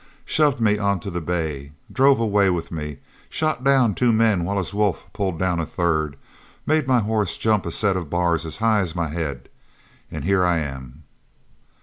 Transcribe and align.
shoved 0.25 0.59
me 0.59 0.79
onto 0.79 1.11
the 1.11 1.21
bay 1.21 1.73
drove 1.91 2.19
away 2.19 2.49
with 2.49 2.71
me 2.71 2.97
shot 3.29 3.63
down 3.63 3.93
two 3.93 4.11
men 4.11 4.43
while 4.43 4.57
his 4.57 4.73
wolf 4.73 5.05
pulled 5.13 5.37
down 5.37 5.59
a 5.59 5.63
third 5.63 6.15
made 6.65 6.87
my 6.87 6.97
horse 7.01 7.37
jump 7.37 7.67
a 7.67 7.71
set 7.71 7.95
of 7.95 8.09
bars 8.09 8.43
as 8.43 8.57
high 8.57 8.79
as 8.79 8.95
my 8.95 9.09
head 9.09 9.47
and 10.09 10.23
here 10.25 10.43
I 10.43 10.57
am!" 10.57 11.03